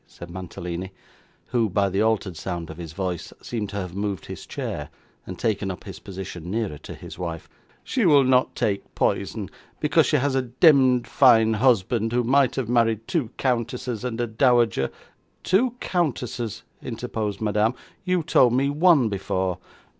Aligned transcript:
said 0.07 0.31
Mantalini; 0.31 0.89
who, 1.49 1.69
by 1.69 1.87
the 1.87 2.01
altered 2.01 2.35
sound 2.35 2.71
of 2.71 2.77
his 2.77 2.91
voice, 2.93 3.31
seemed 3.39 3.69
to 3.69 3.75
have 3.75 3.93
moved 3.95 4.25
his 4.25 4.47
chair, 4.47 4.89
and 5.27 5.37
taken 5.37 5.69
up 5.69 5.83
his 5.83 5.99
position 5.99 6.49
nearer 6.49 6.79
to 6.79 6.95
his 6.95 7.19
wife. 7.19 7.47
'She 7.83 8.03
will 8.07 8.23
not 8.23 8.55
take 8.55 8.95
poison, 8.95 9.47
because 9.79 10.07
she 10.07 10.17
had 10.17 10.33
a 10.35 10.41
demd 10.41 11.05
fine 11.05 11.53
husband 11.53 12.13
who 12.13 12.23
might 12.23 12.55
have 12.55 12.67
married 12.67 13.07
two 13.07 13.29
countesses 13.37 14.03
and 14.03 14.19
a 14.19 14.25
dowager' 14.25 14.89
'Two 15.43 15.75
countesses,' 15.79 16.63
interposed 16.81 17.39
Madame. 17.39 17.75
'You 18.03 18.23
told 18.23 18.53
me 18.53 18.71
one 18.71 19.07
before! 19.07 19.59